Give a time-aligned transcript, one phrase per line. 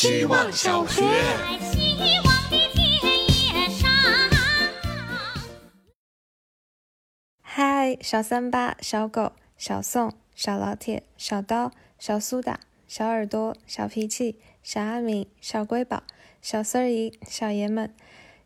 [0.00, 1.02] 希望小学。
[1.72, 2.88] 希望的田
[3.34, 3.90] 野上。
[7.42, 16.04] 嗨，小三八、小狗、小宋、小老铁、小刀、小苏打、小耳朵、小脾气、小阿敏、小瑰宝、
[16.40, 17.92] 小孙儿姨、小爷们、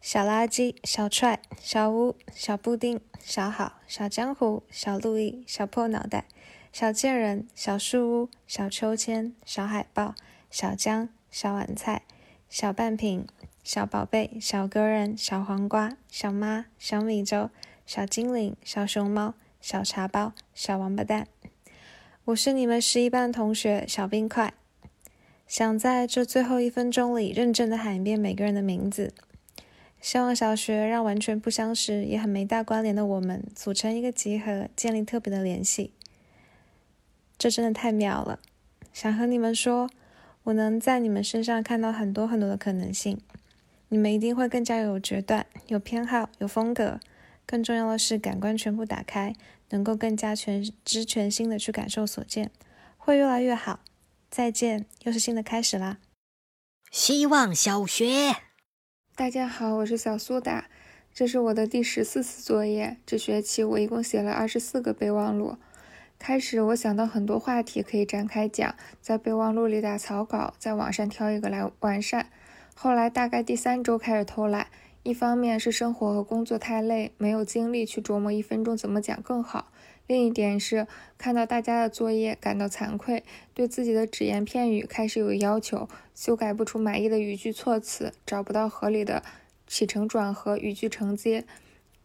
[0.00, 6.24] 小垃圾、小踹、小屋、小布丁、小好、小江湖、小路易、小破脑袋、
[6.72, 10.14] 小贱人、小树屋、小秋千、小海豹、
[10.50, 12.02] 小江、小碗菜、
[12.50, 13.26] 小半瓶、
[13.64, 17.48] 小宝贝、小鸽人、小黄瓜、小妈、小米粥、
[17.86, 21.26] 小精灵、小熊猫、小茶包、小王八蛋。
[22.26, 24.52] 我是你们十一班同学小冰块，
[25.46, 29.14] 想在这最后一分钟里认真的喊一遍每个人的名字。
[30.02, 35.94] 希望小学让完全不相识也很没大关联的我们组成一个集合，建立特别的联系。
[37.38, 38.38] 这真的太妙了！
[38.92, 39.88] 想和你们说，
[40.44, 43.20] 我能在你们身上看到很多很多的可能性。
[43.88, 46.98] 你们一定会更加有决断、有偏好、有风格。
[47.44, 49.34] 更重要的是，感官全部打开，
[49.70, 52.50] 能够更加全知全新的去感受所见，
[52.96, 53.80] 会越来越好。
[54.30, 55.98] 再见，又是新的开始啦！
[56.90, 58.34] 希望小学。
[59.14, 60.68] 大家好，我是小苏打，
[61.12, 62.96] 这是我的第十四次作业。
[63.04, 65.58] 这学期我一共写了二十四个备忘录。
[66.22, 72.28] 开始我想到很多话题可以展开讲，在备忘录里打草稿，在网上挑一个来完善。
[72.76, 74.68] 后来大概第三周开始偷懒，
[75.02, 79.72] 一方面是生活和工作太累，没有精力去琢磨一分钟怎么讲更好；
[80.06, 80.86] 另一点是
[81.18, 89.24] 看到大家的作业感到惭愧，对自己的只言片语开始有要求，修改不出满意的语句措辞，找不到合理的
[89.66, 91.44] 起承转合、语句承接，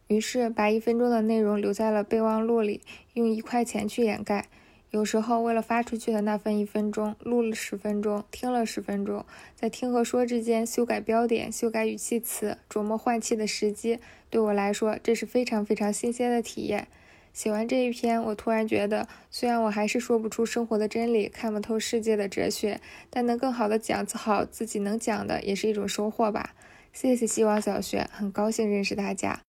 [0.08, 2.80] 于是把一分钟的内容留在了备忘录里，
[3.12, 4.46] 用一块钱去掩盖。
[4.90, 13.98] 有时候为了发出去的那份一分钟，录了十分钟，听了十分钟，在听和说之间修改标点、修改语气词，琢磨换气的时机。
[14.30, 16.88] 对我来说，这是非常非常新鲜的体验。
[17.34, 22.80] 写完这一篇，我突然觉得，虽然我还是说不出生活的真理，看不透世界的哲学，
[23.10, 26.54] 但能更好的讲好自己能讲的，也是一种收获吧。
[26.94, 29.47] 谢谢希望小学，很高兴认识大家。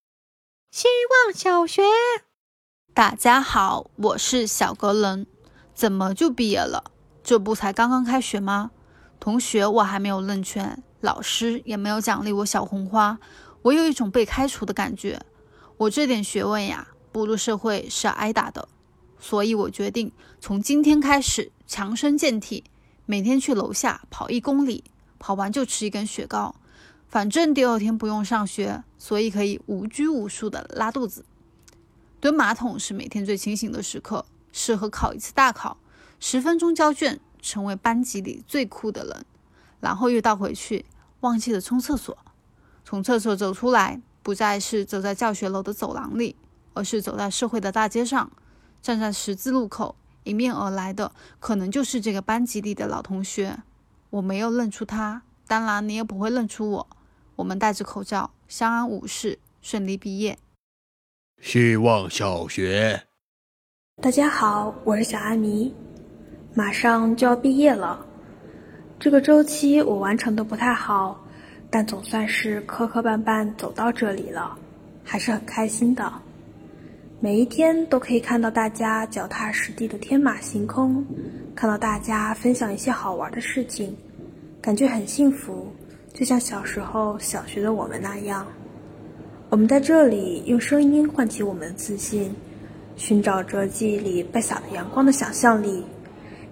[0.72, 0.88] 希
[1.26, 1.82] 望小学。
[2.94, 5.26] 大家好，我是小格伦。
[5.74, 6.92] 怎么就毕业了？
[7.24, 8.70] 这不才刚刚开学吗？
[9.20, 13.18] 同学，我还没有认全，老师也没有奖励我小红花，
[13.64, 15.20] 我有一种被开除的感觉。
[15.78, 18.70] 我这点学问呀，步入社会是要挨打的。
[19.20, 22.64] 所以我决定从今天开始强身健体，
[23.08, 24.84] 每天去楼下跑一公里，
[25.18, 26.54] 跑完就吃一根雪糕。
[27.10, 31.26] 反正第二天不用上学，所以可以无拘无束的拉肚子。
[32.20, 35.78] 蹲马桶是每天最清醒的时刻，适合考一次大考，
[36.20, 39.26] 十分钟交卷，成为班级里最酷的人。
[39.80, 40.86] 然后又倒回去，
[41.22, 42.16] 忘记了冲厕所。
[42.86, 46.36] 从厕所走出来，不再是走在教学楼的走廊里，
[46.76, 48.32] 而是走在社会的大街上。
[48.84, 49.96] 站在十字路口，
[50.26, 53.64] 迎面而来的可能就是这个班级里的老同学。
[54.12, 56.88] 我没有认出他，当然你也不会认出我。
[57.40, 60.38] 我们戴着口罩，相安无事，顺利毕业。
[61.42, 63.02] 希望小学。
[64.02, 65.74] 大家好，我是小阿迷，
[66.54, 68.06] 马上就要毕业了。
[69.00, 71.18] 这个周期我完成的不太好，
[71.70, 74.60] 但总算是磕磕绊绊走到这里了，
[75.06, 76.12] 还是很开心的。
[77.22, 81.06] 每一天都可以看到大家脚踏实地的天马行空，
[81.56, 83.96] 看到大家分享一些好玩的事情，
[84.62, 85.74] 感觉很幸福，
[86.14, 88.46] 就像小时候小学的我们那样。
[89.50, 92.36] 我们在这里用声音唤起我们的自信，
[92.96, 95.84] 寻找着记忆里被洒的阳光的想象力，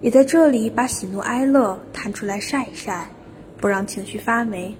[0.00, 3.08] 也在这里把喜怒哀乐弹出来晒一晒，
[3.58, 4.74] 不让情绪发霉。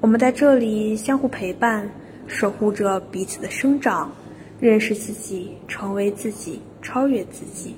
[0.00, 1.90] 我们在这里相互陪伴，
[2.28, 4.12] 守护着彼此的生长，
[4.60, 7.74] 认识自己，成为自己，超越自己。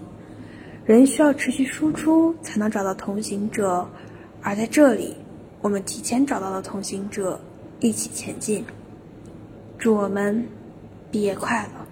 [0.85, 3.89] 人需要持续输出，才能找到同行者，
[4.43, 5.17] 而在这里，
[5.63, 7.39] 我们提前找到了同行者，
[7.81, 8.65] 一起前进。
[9.77, 10.49] 祝我们
[11.11, 11.87] 毕业快乐！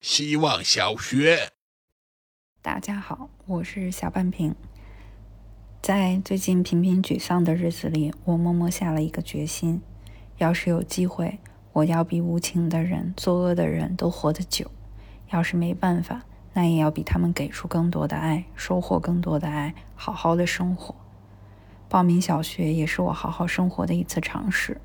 [0.00, 1.52] 希望小学。
[2.60, 4.56] 大家好，我是小半瓶。
[5.80, 9.80] 在最近频频沮丧的日子里，我默默下了一个决心：
[10.38, 11.38] 要是有机会，
[11.72, 14.66] 我要比无情的人、作恶的人都活得久；
[15.30, 20.92] 要是没办法，那也要比他们给出更多的爱，收获更多的爱，好好的生活。
[21.88, 24.80] 报名小学也是我好好生活的一次尝试。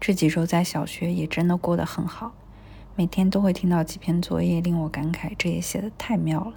[0.00, 2.32] 这几周在小学也真的过得很好，
[2.96, 6.54] 每天都会听到几篇作业，令我感慨这也写的太妙了。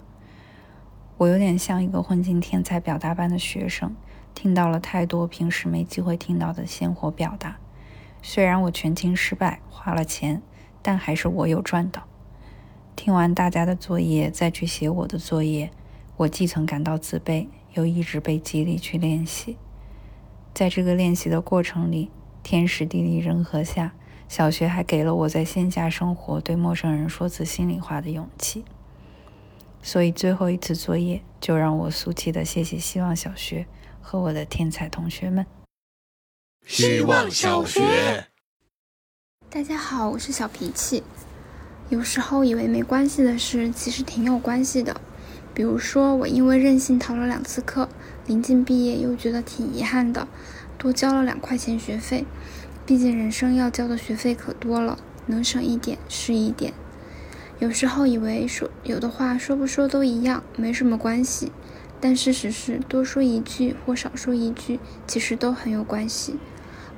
[1.18, 3.96] 我有点像一个混进天才表达班的学生，
[4.34, 7.58] 听到了太多平时没机会听到的鲜活表达。
[8.22, 10.42] 虽然我全勤失败，花了钱，
[10.82, 12.04] 但还是我有赚到。
[12.96, 15.72] 听完大家的作业，再去写我的作业，
[16.18, 19.58] 我既曾感到自卑，又一直被激励去练习。
[20.54, 22.12] 在这个练习的过程里，
[22.44, 23.94] 天时地利人和下，
[24.28, 28.66] 小学还给了我在线下生活对陌生人说次心里话的勇气。
[29.82, 33.66] 所以最后一次作业，就让我俗气的谢谢希望小学
[34.02, 35.46] 和我的天才同学们。
[36.68, 38.28] 希望小学，
[39.50, 41.02] 大家好，我是小脾气。
[41.90, 45.02] 有时候以为没关系的事，其实挺有关系的。
[45.54, 47.90] 比如说，我因为任性逃了两次课，
[48.26, 50.28] 临近毕业又觉得挺遗憾的，
[50.78, 52.26] 多交了两块钱学费。
[52.86, 56.74] 毕竟人生要交的学费可多了，能省一点是一点。
[57.60, 61.52] 有时候以为说有的话说不说都一样，没什么关系，
[62.00, 66.38] 但事实是多说一句或少说一句，其实都很有关系。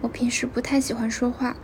[0.01, 1.55] 我平时不太喜欢说话，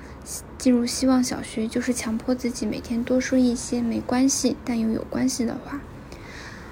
[0.57, 5.80] 进入希望小学就是强迫自己每天多说一些没关系但又有关系的话。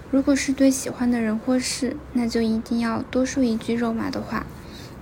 [0.10, 4.46] 如果是对喜欢的人或事，那就一定要多说一句肉麻的话，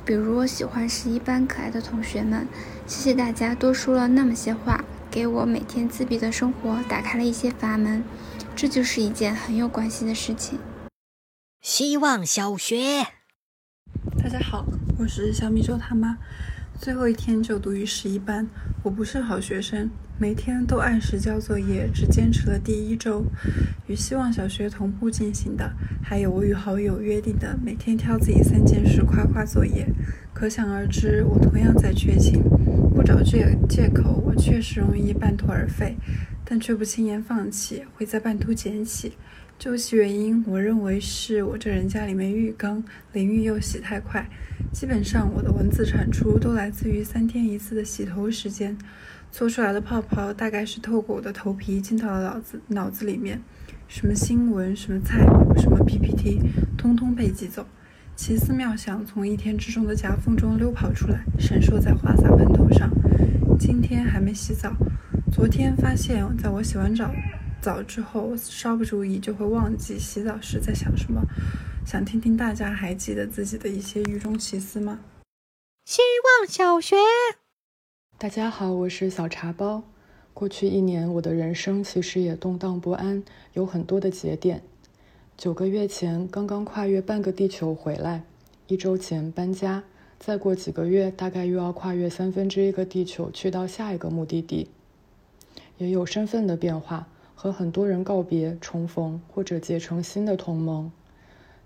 [0.04, 2.48] 比如我喜欢十一班可爱的同学们，
[2.88, 4.84] 谢谢大家多说了那么些话。
[5.12, 8.04] 给我每天自闭的生活打开了一些阀门，
[8.54, 10.60] 这就是一件很有关系的事情。
[11.62, 13.06] 希望小学，
[14.22, 14.66] 大家好，
[15.00, 16.18] 我是小米粥他妈。
[16.82, 18.50] 最后一天就读于十一班，
[18.86, 19.90] 我不是好学生，
[20.20, 23.26] 每天都按时交作业，只坚持了第一周。
[23.88, 25.74] 与希望小学同步进行的，
[26.04, 29.88] 还有我与好友约定的每天挑自己三件事夸夸作业。
[30.36, 32.44] 可想而知，我同样在缺勤。
[32.94, 35.98] 不找借借口，我确实容易半途而废，
[36.44, 39.14] 但却不轻言放弃，会在半途捡起。
[39.58, 44.28] 究其原因，我认为是我这人家里没浴缸，淋浴又洗太快。
[44.72, 48.78] 基本上，我的文字产出都来自于三天一次的洗头时间，
[49.32, 53.42] 搓出来的泡泡大概是透过我的头皮进到了脑子脑子里面，
[53.88, 56.42] 什么新闻，什么菜谱，什么 PPT，
[56.78, 57.66] 通通被挤走。
[58.16, 62.92] 奇思妙想从一天之中的夹缝中溜跑出来，闪烁在花洒喷头上。
[63.58, 64.76] 今天还没洗澡，
[65.32, 67.10] 昨天发现，在我洗完澡
[67.66, 71.20] 澡之后，稍不注意就会忘记洗澡时在想什么。
[71.84, 75.00] 想听听大家还记得自己的一些狱中奇思吗？
[75.84, 76.96] 希望小学，
[78.20, 79.82] 大家好，我是小茶包。
[80.32, 83.24] 过去一年，我的人生其实也动荡不安，
[83.54, 84.62] 有很多的节点。
[85.36, 88.24] 九个月前刚刚跨越半个地球回来，
[88.68, 89.84] 一周前搬家，
[90.20, 94.70] 再过几个月大概又要跨越三分之一个地球去到下一个目的地。
[95.80, 100.92] 也有身份的变化，和很多人告别、重逢或者结成新的同盟。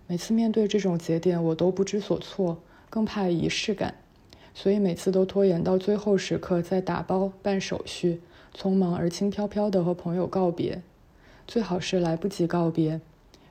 [0.08, 2.58] 每次面对这种节点，我都不知所措，
[2.90, 3.94] 更怕仪式感，
[4.54, 8.20] 所以每次都拖延到最后时刻再打包办手续，
[8.58, 10.82] 匆忙而轻飘飘的和朋友告别，
[11.48, 13.00] 最好是来不及告别。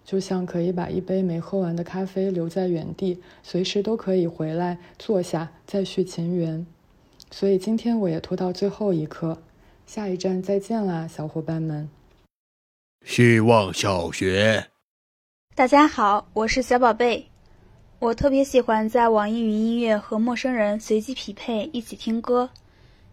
[0.05, 6.67] 就像可以把一杯没喝完的咖啡留在原地，随时都可以回来坐下再续前缘。
[7.31, 9.37] 所以今天我也拖到最后一刻，
[9.87, 11.89] 下一站再见啦，小伙伴们！
[13.05, 14.69] 希望小学，
[15.55, 17.31] 大家好，我是小宝贝。
[17.99, 22.51] 我特别喜欢在网易云音乐和陌生人随机匹配一起听歌，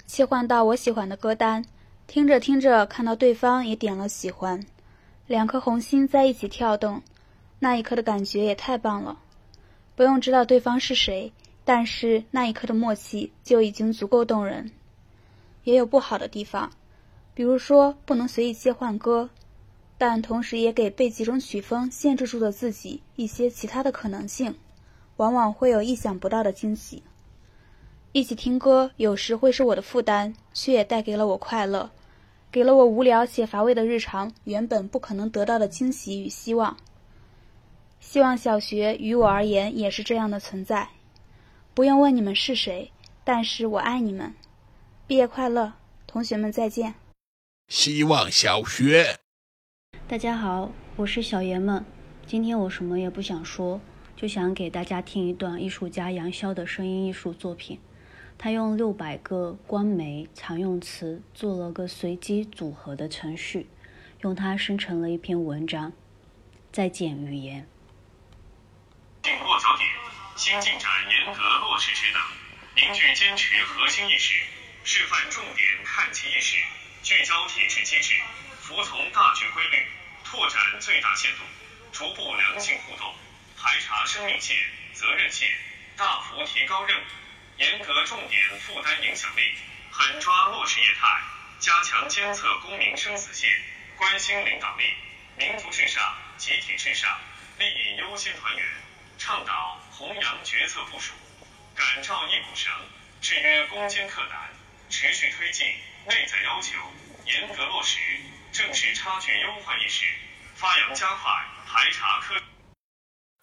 [0.06, 1.64] 切换到我喜欢的歌单，
[2.08, 4.64] 听着听着看到对方也点了喜欢。
[5.28, 7.02] 两颗红心在一起跳动，
[7.60, 9.18] 那一刻的感觉也太棒了。
[9.96, 11.32] 不用知道对方是谁，
[11.64, 14.72] 但是那一刻的默契就已经足够动人。
[15.64, 16.72] 也有不好的地方，
[17.34, 19.30] 比如说不能随意切换歌，
[19.98, 24.56] 但同时也给被几种曲风限制住的自己一些其他的可能性，
[25.18, 27.04] 往往会有意想不到的惊喜。
[28.12, 31.92] 一起听歌有时会是我的负担，却也带给了我快乐。
[32.52, 36.78] 给了我无聊且乏味的日常原本不可能得到的惊喜与希望。
[38.00, 40.88] 希望小学于我而言也是这样的存在。
[41.74, 42.92] 不用问你们是谁，
[43.26, 44.34] 但是我爱你们。
[45.08, 45.74] 毕业快乐，
[46.08, 46.96] 同学们再见。
[47.68, 49.20] 希望小学，
[50.08, 51.84] 大家好，我是小爷们。
[52.28, 53.82] 今天我什么也不想说，
[54.16, 57.80] 就想给大家听一段艺术家杨潇的声音艺术作品。
[58.38, 63.68] 他用六百个官媒常用词做了个随机组合的程序，
[64.22, 65.92] 用它生成了一篇文章。
[66.72, 67.68] 再见，语言。
[69.24, 69.90] 紧握焦点，
[70.36, 72.20] 新进展严格落实指导，
[72.76, 74.36] 凝聚坚持核心意识，
[74.84, 76.58] 示范重点看齐意识，
[77.02, 78.14] 聚焦体制机制，
[78.68, 79.86] 服从大局规律，
[80.24, 81.44] 拓展最大限度，
[81.92, 83.14] 逐步良性互动，
[83.56, 84.58] 排查生命线，
[84.92, 85.56] 责任线，
[85.96, 87.04] 大幅提高任务，
[87.58, 89.56] 严格重点负担影响力，
[89.92, 91.22] 狠抓落实业态，
[91.60, 93.52] 加强监测公民生死线，
[93.98, 94.96] 关心领导力，
[95.38, 97.20] 民族至上，集体至上，
[97.60, 98.66] 利益优先团圆，
[99.20, 101.14] 倡导弘扬决策部署，
[101.76, 102.74] 感召一股绳，
[103.22, 104.50] 制约攻坚克难，
[104.90, 105.68] 持续推进
[106.08, 106.74] 内在要求，
[107.26, 108.00] 严格落实
[108.56, 110.06] 正视差距优化意识，
[110.54, 111.30] 发扬加快
[111.68, 112.42] 排查科。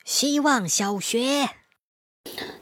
[0.07, 1.51] 希望小学，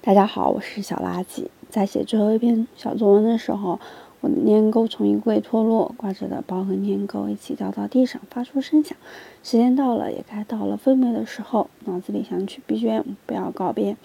[0.02, 1.46] 大家好，我是小垃圾。
[1.68, 3.78] 在写最后一篇小作文的时候，
[4.20, 8.98] 我的粘钩从衣柜脱落，挂着的包和粘钩一起掉到地上，发出声响。
[9.44, 11.70] 时间到了，也该到了分别的时候。
[11.84, 13.96] 脑子里想起 BGM，不要告别。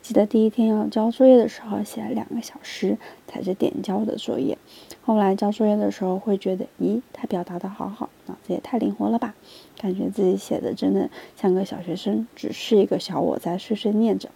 [0.00, 4.56] 记得第一天要交作业的时候，写了两个小时，踩着点交的作业。
[5.02, 9.34] 后来交作业的时候，会觉得，咦，他表达的好好，脑子也太灵活了吧？
[9.78, 14.30] 感觉自己写的真的像个小学生，只是一个小我在碎碎念着。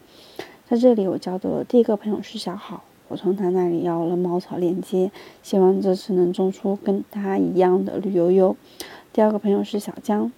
[0.68, 5.10] 在这里，我交的第一个朋友是小好，我从他那里要了茅草链接，
[5.42, 8.56] 希望这次能种出跟他一样的绿油油。
[9.12, 10.32] 第二个朋友是小江，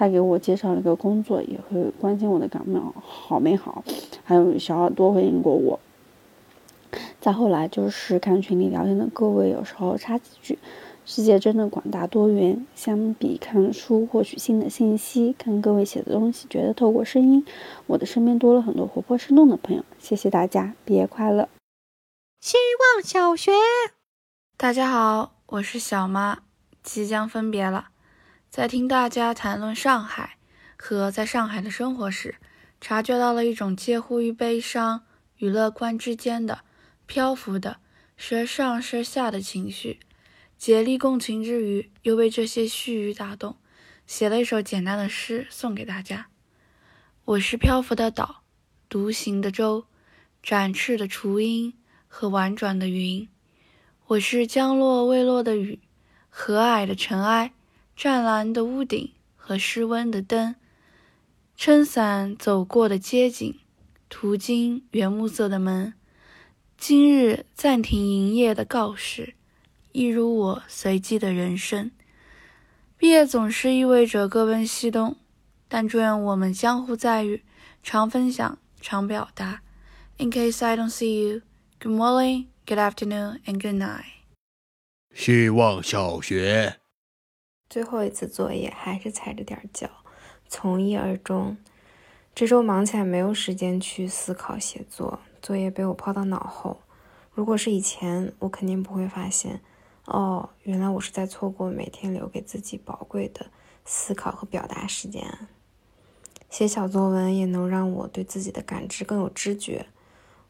[0.00, 3.84] 他给我介绍了个工作，也会关心我的感冒好没好。
[4.24, 5.78] 还有小耳朵回应过我。
[7.20, 10.58] 再后来就是看群里聊天的各位，有时候插几句。
[11.04, 17.44] 世界真的广大多元，相比看书获取新的信息，看各位写的东西，觉得透过声音，
[17.86, 19.84] 我的身边多了很多活泼生动的朋友。
[19.98, 21.50] 谢谢大家，毕业快乐！
[22.40, 22.56] 希
[22.94, 23.52] 望小学，
[24.56, 26.38] 大家好，我是小妈，
[26.82, 27.88] 即将分别了。
[28.50, 30.36] 在听大家谈论上海
[30.76, 32.34] 和在上海的生活时，
[32.80, 35.04] 察觉到了一种介乎于悲伤
[35.36, 36.62] 与乐观之间的
[37.06, 37.76] 漂浮的
[38.16, 40.00] 时上时下的情绪。
[40.58, 43.56] 竭力共情之余，又被这些絮语打动，
[44.04, 46.26] 写了一首简单的诗送给大家。
[47.24, 48.42] 我是漂浮的岛，
[48.88, 49.86] 独行的舟，
[50.42, 51.72] 展翅的雏鹰
[52.08, 53.28] 和婉转的云。
[54.08, 55.78] 我是将落未落的雨，
[56.28, 57.52] 和蔼的尘埃，
[58.02, 60.56] 湛蓝的屋顶和失温的灯。
[61.54, 63.54] 撑伞走过的街景，
[64.08, 65.92] 途经原木色的门，
[66.78, 69.34] 今日暂停营业的告示。
[69.92, 71.90] 一如我随机的人生，
[72.96, 75.14] 毕业总是意味着各奔西东，
[75.68, 77.42] 但祝愿我们相互在遇，
[77.82, 79.60] 常分享，常表达。
[80.16, 81.42] In case I don't see you,
[81.78, 84.04] good morning, good afternoon, and good night。
[85.12, 86.79] 希望小学
[87.70, 89.88] 最后一次作业还是踩着点脚，
[90.48, 91.56] 从一而终。
[92.34, 96.80] 这周忙起来，没有时间去思考写作，作业被我抛到脑后。
[97.32, 99.60] 如果是以前，我肯定不会发现。
[100.06, 103.46] 哦，原来我是在错过每天留给自己宝贵的
[103.84, 105.24] 思考和表达时间。
[106.48, 109.86] 写小作文也能让我对自己的感知更有知觉。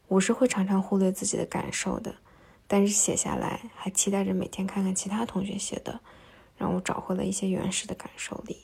[0.07, 2.15] 我是会常常忽略自己的感受的，
[2.67, 6.01] 但是写下来，还期待着每天看看其他同学写的，
[6.61, 8.57] 让我找回了一些原始的感受力。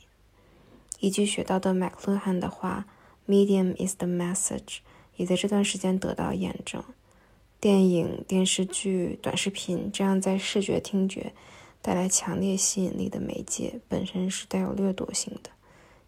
[0.99, 2.85] 一句学到的麦克伦汉的话
[3.27, 4.77] ：“Medium is the message”，
[5.15, 6.83] 也在这段时间得到验证。
[7.59, 11.33] 电影、电视剧、短视频这样在视觉、听觉
[11.81, 15.49] 带来强烈吸引力的媒介，本身是带有掠夺性的，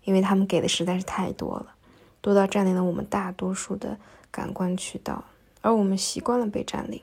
[0.03, 1.73] 因为他们给的实在是太多了，
[2.21, 3.97] 多到占领了我们大多数的
[4.29, 5.25] 感官渠道，
[5.61, 7.01] 而我们习惯了被占领，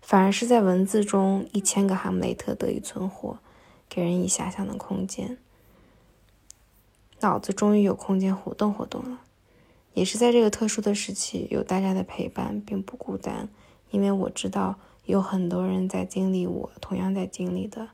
[0.00, 3.38] 反而是在文字中一千个哈姆雷特得以存活，
[3.88, 5.38] 给人以遐想的空间，
[7.20, 9.20] 脑子终于有空间活动活动了，
[9.94, 13.48] 也是在这个特殊的时期，有大家的陪伴，并不孤单。
[13.90, 17.88] 因为我知道有很多人在经历我同样在经历的，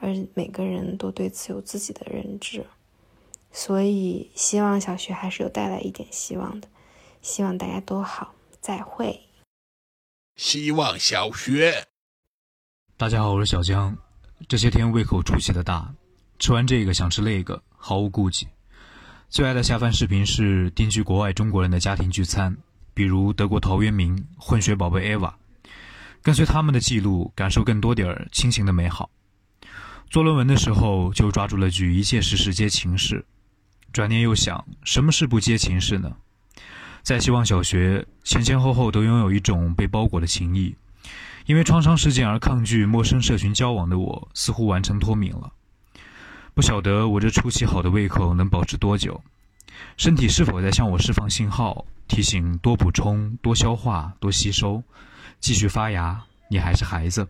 [0.00, 2.64] 而每个人都对此有自己的认知，
[3.50, 6.68] 所以希望小学还是有带来一点希望的。
[7.20, 9.28] 希望大家都好，再会。
[10.36, 11.86] 希望小学，
[12.96, 14.01] 大家好，我是小江。
[14.48, 15.92] 这些天胃口出奇的大，
[16.38, 18.46] 吃完这个想吃那个，毫无顾忌。
[19.28, 22.56] 最爱的下饭视频是定居国外中国人的家庭聚餐。
[22.94, 25.32] 比如德国陶渊明、混血宝贝 Eva，
[26.20, 29.08] 跟随他们的记录，感受更多点儿亲情的美好。
[30.10, 33.24] 做论文的时候就抓住了句“一切事事皆情事”，
[33.94, 36.14] 转念又想，什么事不皆情事呢？
[37.02, 40.76] 在希望小学前前后后都拥有一种被包裹的情谊，
[41.46, 45.52] 因为创伤事件而抗拒陌生社群交往的我，似乎完成脱敏了。
[46.54, 49.22] 不晓得我这出奇好的胃口能保持多久，
[49.96, 51.84] 身体是否在向我释放信号？
[52.08, 54.82] 提醒多补充、多消化、多吸收，
[55.40, 56.22] 继续发芽。
[56.50, 57.26] 你还是孩子。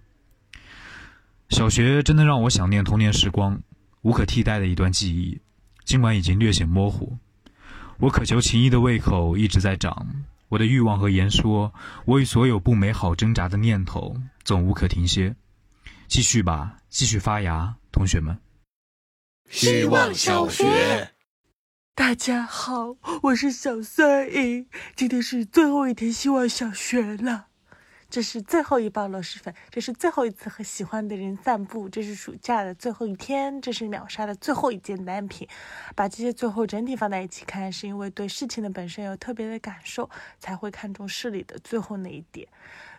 [1.50, 3.60] 小学真的让我想念童年时光，
[4.00, 5.40] 无可替代的一段记忆。
[5.84, 7.16] 尽管已经略显模糊，
[7.98, 11.72] 我渴求情谊的胃口一直在长，我的欲望和言说，
[12.04, 15.34] 我与所有不美好挣扎的念头，总无可停歇。
[16.08, 18.38] 继续吧，继续发芽，同学们。
[19.48, 21.14] 希望小学，
[21.94, 27.46] 大家好，我是小三姨，今天是最后一天希望小学了。
[28.12, 35.48] 这是最后一包螺蛳粉，这是最后一次和喜欢的人散步，这是暑假的最后一天，这是秒杀的最后一件单品。
[35.96, 42.46] 把这些最后整体放在一起看，是因为对事情的本身有特别的感受，才会看重事里的最后那一点。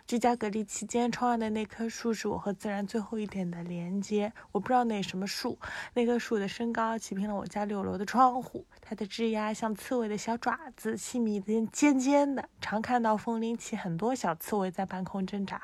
[0.06, 4.30] 居家隔离期间，窗外的那棵树是我和自然最后一点的连接。
[4.52, 5.58] 我不知道那什么树，
[5.94, 8.66] 那棵树的身高齐平了我家六楼的窗户。
[8.82, 15.62] 它的枝丫像刺猬的小爪子，细密的、尖尖的，常看到风铃起很多小刺猬在半空挣扎。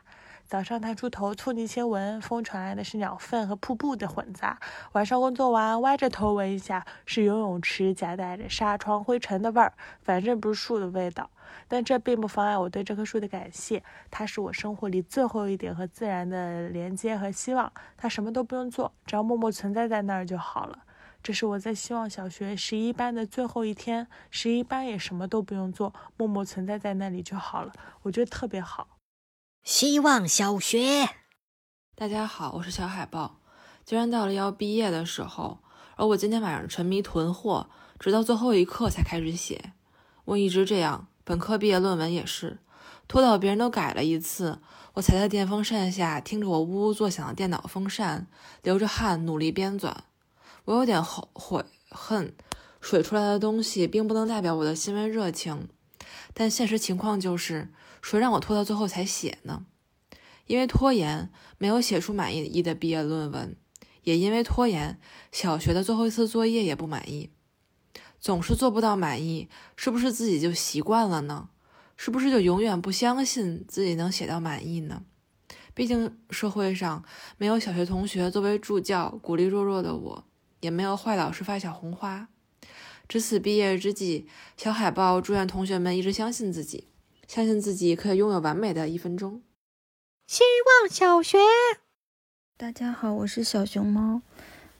[0.51, 4.59] 早上探出头凑近些闻，风传来的是鸟粪和瀑布的混杂。
[4.95, 9.73] 晚上工作完歪着头闻一下，是游泳池夹带着纱窗灰尘的味儿。
[10.03, 11.31] 反正不是树的味道，
[11.69, 13.81] 但这并不妨碍我对这棵树的感谢。
[14.11, 17.73] 它是我生活里最后一点和自然的连接和希望。
[17.97, 20.81] 它什么都不用做，只要默默存在在那儿就好了。
[21.23, 27.73] 这是我在希望小学十一班的最后一天，十一班也什么都不用做，默默存在在那里就好了。
[28.03, 28.89] 我觉得特别好。
[29.63, 31.11] 希望小学，
[31.95, 33.41] 大家好，我是小海豹。
[33.85, 35.59] 既然到了要毕业的时候，
[35.97, 39.75] 而我今天晚上沉迷囤货，直到最后一刻才开始写。
[40.25, 42.59] 我一直这样，本科毕业论文也是，
[43.07, 44.61] 拖到别人都改了一次，
[44.95, 48.27] 我才在电风扇下听着我呜呜作响的电脑风扇，
[48.63, 49.95] 流着汗努力编纂。
[50.65, 52.35] 我有点后悔恨，
[52.81, 55.69] 水出来的东西并不能代表我的新闻热情，
[56.33, 57.71] 但现实情况就是。
[58.03, 59.67] 谁让我拖到最后才写呢？
[60.47, 63.55] 因为拖延，没有写出满意的毕业论文；
[64.03, 64.99] 也因为拖延，
[65.31, 67.31] 小学的最后一次作业也不满意。
[68.19, 71.49] 总是做不到满意，是不是自己就习惯了呢？
[71.97, 75.05] 是不是就永远不相信自己能写到满意呢？
[75.73, 77.05] 毕竟社会上
[77.39, 80.25] 没有小学同学作为助教鼓励弱弱的我，
[80.61, 82.29] 也没有坏老师发小红花。
[83.09, 86.89] 值此毕业之际，小海豹祝愿同学们一直相信自己。
[87.33, 89.41] 相信自己可以拥有完美的一分钟。
[90.27, 91.39] 希望小学，
[92.57, 94.21] 大家好，我是小熊猫。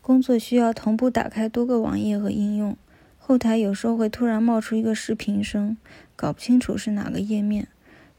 [0.01, 2.77] 工作需要同步打开多个网页和应用，
[3.19, 5.77] 后台有时候会突然冒出一个视频声，
[6.17, 7.69] 搞不清楚是哪个页面，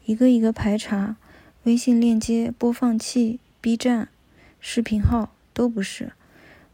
[0.06, 1.18] 一个一个排查，
[1.64, 4.08] 微信链接、播放器、B 站、
[4.58, 6.12] 视频号都不是。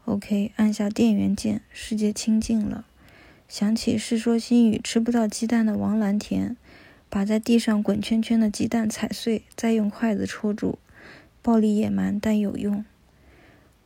[0.05, 2.85] OK，按下电源键，世界清静了。
[3.49, 6.55] 想起《世说新语》吃不到鸡蛋的王蓝田。
[7.09, 10.77] 把在地上滚圈圈的鸡蛋踩碎，再用筷子戳住，
[11.41, 12.85] 暴力野蛮但有用。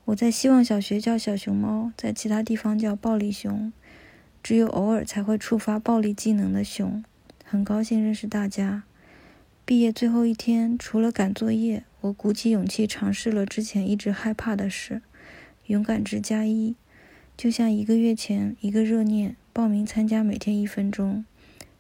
[0.06, 3.72] 我在希望小学叫小熊猫，在其他地方叫暴力熊，
[4.44, 7.02] 只有偶尔才会触发暴力技能的熊。
[7.46, 8.84] 很高兴认识大家。
[9.66, 15.02] 毕业最后一天，除了赶作业，我鼓起勇气尝试了之前一直害怕的事，
[15.68, 16.76] 勇敢值加一。
[17.38, 21.24] 就像一个月前，一个热念，报名参加每天一分钟。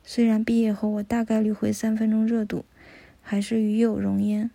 [0.06, 2.66] 虽然毕业后我大概率会三分钟热度，
[3.22, 4.52] 还是与有荣焉。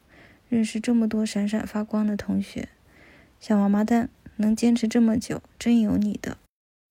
[0.48, 2.68] 认识这么多闪闪发光的同学，
[3.38, 6.38] 小王八蛋能坚持这么久，真有你的。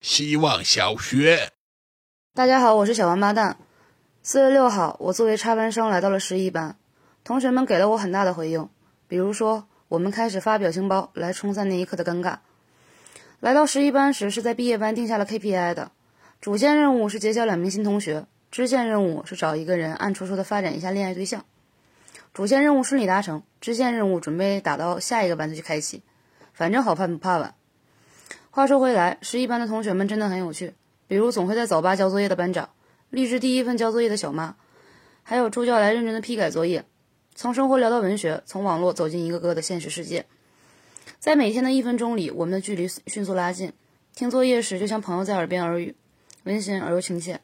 [0.02, 1.52] 希望小学，
[2.36, 3.58] 大家好，我是小王八蛋。
[4.22, 6.76] 四月六号，我作为插班生来到了十一班，
[7.24, 8.70] 同学们给了我很大的回应，
[9.08, 12.38] 比如说我们开始发表情包来冲散那一刻的尴尬。
[13.40, 15.92] 来到十一班时，是在毕业班定下了 KPI 的，
[16.40, 18.26] 主线任务是结交两名新同学。
[18.50, 21.46] 支线任务是找一个人暗戳戳的发展一下恋爱对象，
[22.34, 26.02] 主线任务顺利达成，支线任务准备打到下一个班再去开启，
[26.54, 27.56] 反正好判不怕晚。
[28.50, 30.74] 话说回来，十一班的同学们真的很有趣，
[31.08, 32.70] 比如总会在早八交作业的班长，
[33.10, 34.56] 励志第一份交作业的小妈，
[35.24, 36.86] 还有助教来认真的批改作业。
[37.36, 40.26] 从生活聊到文学，从网络走进一个个的现实世界，
[41.20, 43.74] 在每天的一分钟里，我们的距离迅速拉近。
[44.16, 45.96] 听作业时，就像朋友在耳边耳语，
[46.46, 47.42] 温馨而又亲切。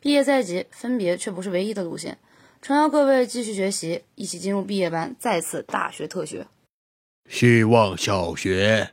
[0.00, 2.18] 毕业在即，分别却不是唯一的路线。
[2.62, 6.46] 诚邀各位继续学习，一起进入毕业班，再次大学特学。
[7.28, 8.90] 希望小学，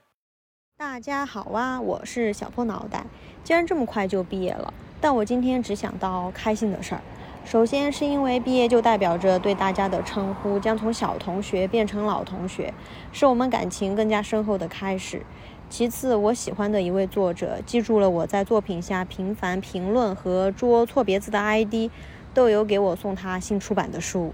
[0.76, 3.06] 大家好啊，我是小破脑袋。
[3.44, 7.02] 既然这么快就毕业了，但我今天只想到开心的事儿。
[7.46, 12.74] 首先是因为毕业就代表着对大家的称呼将从小同学变成老同学，
[13.12, 15.24] 是我们感情更加深厚的开始。
[15.68, 21.90] 其次，我喜欢的一位作者记住了我在作品下频繁评论和捉错别字的 ID，
[22.34, 24.34] 都有给我送他新出版的书。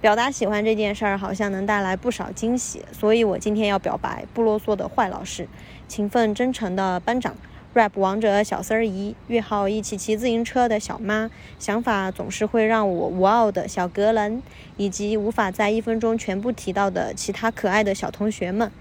[0.00, 5.46] 表达喜欢这件事儿好像能带来不少惊喜，所以我今天要表白不啰嗦的坏老师，
[5.86, 7.36] 勤奋真诚的班长
[7.74, 14.42] ，rap 王者小丝儿姨，约好一起骑自行车的小妈，想法总是会让我无傲的小格伦，
[14.78, 18.72] 以及无法在一分钟全部提到的其他可爱的小同学们。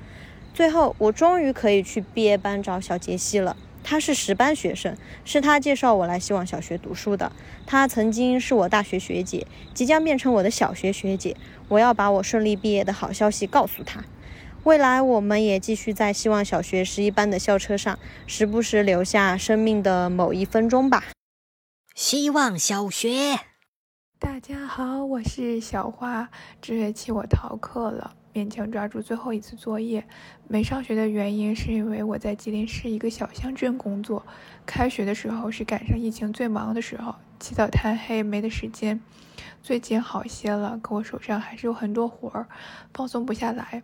[0.60, 3.56] 最后，我终于可以去毕业班找小杰西了。
[3.82, 7.32] 他是十班学生，是他介绍我来希望小学读书的。
[7.66, 11.38] 他曾经是我大学学姐，即将变成我的小学学姐。
[11.70, 14.04] 我要把我顺利毕业的好消息告诉他。
[14.66, 21.06] 未来我们也继续在希望小学十一班的校车上，时不时留下生命的某一分钟吧。
[21.96, 23.40] 希望小学，
[24.20, 26.30] 大家好，我是小花。
[26.62, 28.18] 这学期我逃课了。
[28.40, 30.06] 勉强抓住最后一次作业，
[30.48, 34.26] 没上学的原因是因为我在吉林市一个小乡镇工作。
[34.66, 39.02] 开学的时候是赶上疫情最忙的时候，起早贪黑没的时间。
[39.62, 42.48] 最近好些了，可我手上还是有很多活儿，
[42.94, 43.84] 放松不下来。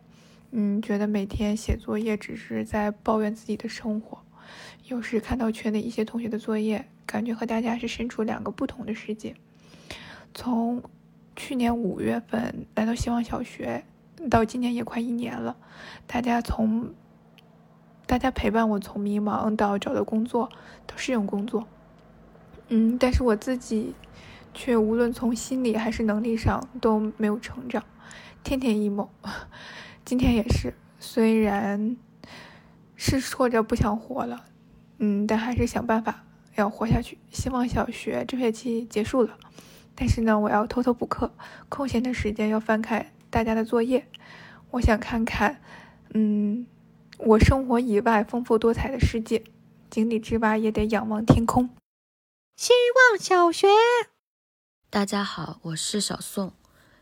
[0.52, 4.20] 嗯，觉得每天写作业只是在抱怨自己的生活。
[4.86, 9.36] 有时看到群里一些同学的作业，感觉和大家是身处两个不同的世界。
[10.34, 10.82] 从
[11.36, 13.84] 去年五月份来到希望小学。
[14.30, 15.56] 到今年也快一年了，
[16.08, 16.94] 大家从
[18.08, 20.50] 大家陪伴我从迷茫到找到工作，
[20.88, 21.68] 到适应工作，
[22.70, 23.94] 嗯，但是我自己
[24.54, 27.84] 却无论从心理还是能力上都没有成长，
[28.44, 29.10] 天天 emo，
[30.06, 31.98] 今天也是，虽然
[32.96, 34.46] 是说着不想活了，
[35.00, 36.24] 嗯，但还是想办法
[36.56, 37.18] 要活下去。
[37.32, 39.38] 希望小学这学期结束了，
[39.94, 41.34] 但是呢，我要偷偷补课，
[41.70, 43.12] 空闲的时间要翻开。
[43.36, 44.08] 大家的作业，
[44.72, 45.62] 我想看看，
[46.14, 46.66] 嗯，
[47.18, 49.44] 我生活以外丰富多彩的世界。
[49.90, 51.70] 井底之蛙也得仰望天空。
[52.56, 53.68] 希望小学，
[54.90, 56.54] 大家好，我是小宋，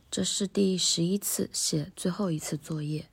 [0.10, 3.06] 这是第十一次写最后一次作业。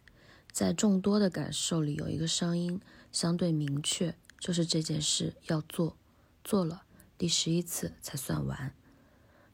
[0.51, 2.81] 在众多的感受里，有一个声音
[3.13, 5.95] 相对明确，就是这件事要做，
[6.43, 6.85] 做了
[7.19, 8.75] 第十一次才算完。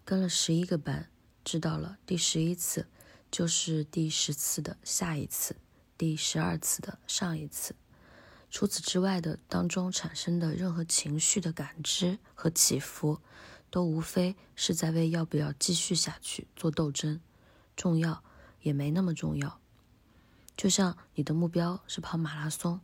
[0.04, 1.08] 跟了十一个班，
[1.42, 2.86] 知道了第十一次。
[3.30, 5.56] 就是第十次的下一次，
[5.98, 7.74] 第十二次的上一次。
[8.50, 13.20] 除此之外的当中产生的任何情绪的感知和起伏，
[13.70, 17.20] 都无非是在为要不要继续下去做斗争。
[17.76, 18.22] 重要
[18.62, 19.60] 也没那么重要。
[20.56, 22.80] 就像你的目标是跑马拉松，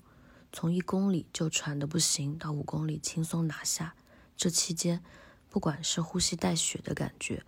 [0.52, 3.94] 从一公里就喘得不行到五公里轻松拿下，
[4.36, 5.02] 这期间，
[5.48, 7.42] 不管是呼吸带血的感觉。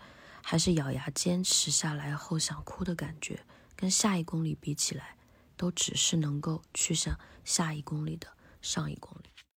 [0.47, 5.17] 还是咬牙坚持下来后想哭的感觉，跟下一公里比起来，
[5.57, 8.29] 都只是能够去向下一公里的
[8.61, 9.34] 上一公里。